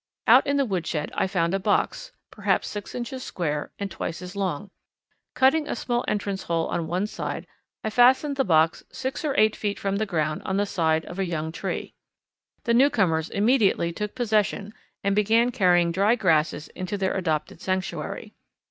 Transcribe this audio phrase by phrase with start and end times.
[0.25, 4.35] Out in the woodshed I found a box, perhaps six inches square and twice as
[4.35, 4.71] long.
[5.35, 7.45] Cutting a small entrance hole on one side,
[7.83, 11.19] I fastened the box seven or eight feet from the ground on the side of
[11.19, 11.93] a young tree.
[12.63, 18.33] The newcomers immediately took possession and began carrying dry grasses into their adopted sanctuary.